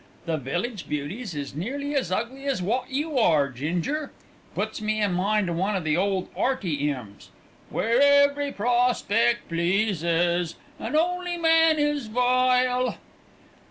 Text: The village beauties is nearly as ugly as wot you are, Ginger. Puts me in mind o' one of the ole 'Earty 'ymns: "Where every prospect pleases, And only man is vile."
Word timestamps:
The 0.25 0.37
village 0.37 0.89
beauties 0.89 1.35
is 1.35 1.53
nearly 1.53 1.93
as 1.93 2.11
ugly 2.11 2.45
as 2.47 2.59
wot 2.59 2.89
you 2.89 3.19
are, 3.19 3.51
Ginger. 3.51 4.11
Puts 4.55 4.81
me 4.81 4.99
in 4.99 5.13
mind 5.13 5.47
o' 5.47 5.53
one 5.53 5.75
of 5.75 5.83
the 5.83 5.95
ole 5.95 6.27
'Earty 6.35 6.71
'ymns: 6.89 7.29
"Where 7.69 8.01
every 8.01 8.51
prospect 8.51 9.47
pleases, 9.47 10.55
And 10.79 10.95
only 10.95 11.37
man 11.37 11.77
is 11.77 12.07
vile." 12.07 12.97